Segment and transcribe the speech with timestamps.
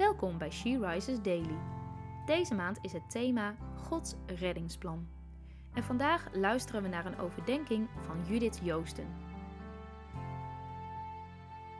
[0.00, 1.58] Welkom bij She Rises Daily.
[2.26, 5.08] Deze maand is het thema Gods reddingsplan.
[5.74, 9.16] En vandaag luisteren we naar een overdenking van Judith Joosten.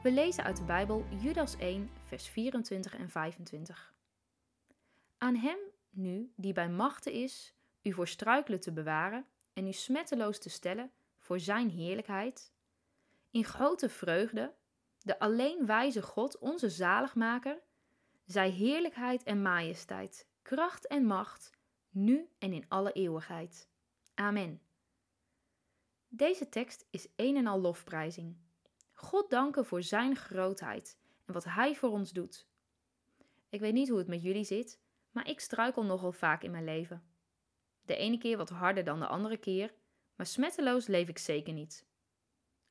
[0.03, 3.95] We lezen uit de Bijbel Judas 1, vers 24 en 25.
[5.18, 5.59] Aan hem
[5.91, 10.91] nu, die bij machten is, u voor struikelen te bewaren en u smetteloos te stellen
[11.18, 12.52] voor zijn heerlijkheid,
[13.30, 14.55] in grote vreugde,
[14.98, 17.60] de alleen wijze God, onze zaligmaker,
[18.30, 21.51] zij heerlijkheid en majesteit, kracht en macht,
[21.88, 23.69] nu en in alle eeuwigheid.
[24.15, 24.61] Amen.
[26.09, 28.37] Deze tekst is een en al lofprijzing.
[28.93, 32.47] God danken voor Zijn grootheid en wat Hij voor ons doet.
[33.48, 36.65] Ik weet niet hoe het met jullie zit, maar ik struikel nogal vaak in mijn
[36.65, 37.02] leven.
[37.83, 39.74] De ene keer wat harder dan de andere keer,
[40.16, 41.87] maar smetteloos leef ik zeker niet.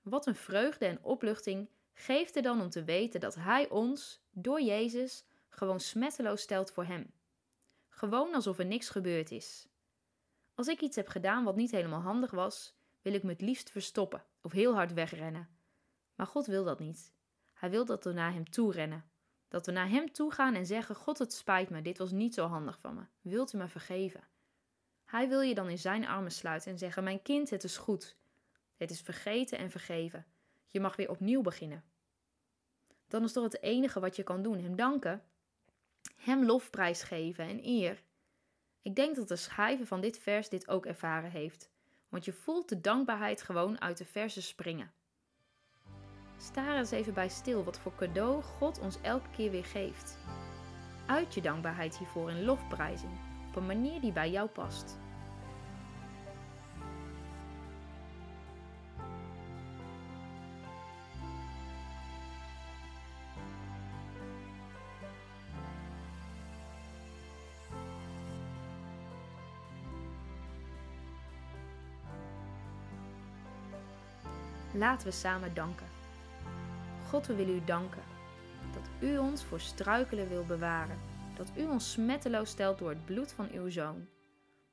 [0.02, 4.62] Wat een vreugde en opluchting geeft er dan om te weten dat Hij ons, door
[4.62, 7.14] Jezus, gewoon smetteloos stelt voor Hem.
[7.90, 9.68] Gewoon alsof er niks gebeurd is.
[10.54, 13.72] Als ik iets heb gedaan wat niet helemaal handig was, wil ik me het liefst
[13.72, 15.50] verstoppen of heel hard wegrennen.
[16.16, 17.14] Maar God wil dat niet.
[17.54, 19.12] Hij wil dat we naar Hem toe rennen.
[19.48, 22.34] Dat we naar Hem toe gaan en zeggen: God, het spijt me, dit was niet
[22.34, 23.02] zo handig van me.
[23.22, 24.28] Wilt u me vergeven?
[25.06, 28.18] Hij wil je dan in Zijn armen sluiten en zeggen: Mijn kind, het is goed.
[28.76, 30.26] Het is vergeten en vergeven.
[30.68, 31.84] Je mag weer opnieuw beginnen.
[33.08, 35.24] Dan is toch het enige wat je kan doen: Hem danken,
[36.16, 38.04] Hem lofprijs geven en eer.
[38.82, 41.70] Ik denk dat de schrijver van dit vers dit ook ervaren heeft,
[42.10, 44.92] want je voelt de dankbaarheid gewoon uit de versen springen.
[46.38, 50.18] Sta er eens even bij stil wat voor cadeau God ons elke keer weer geeft.
[51.06, 53.12] Uit je dankbaarheid hiervoor in lofprijzing,
[53.48, 54.98] op een manier die bij jou past.
[74.74, 75.88] Laten we samen danken.
[77.08, 78.04] God, we willen u danken
[78.74, 81.00] dat u ons voor struikelen wil bewaren,
[81.36, 84.08] dat u ons smetteloos stelt door het bloed van uw zoon.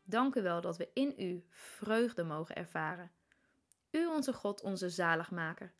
[0.05, 3.11] Dank u wel dat we in u vreugde mogen ervaren.
[3.91, 5.75] U, onze God, onze zaligmaker.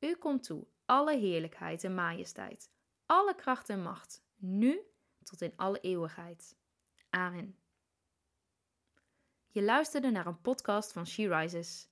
[0.00, 2.70] U komt toe alle heerlijkheid en majesteit,
[3.06, 4.80] alle kracht en macht, nu
[5.22, 6.56] tot in alle eeuwigheid.
[7.10, 7.56] Amen.
[9.48, 11.91] Je luisterde naar een podcast van She Rises.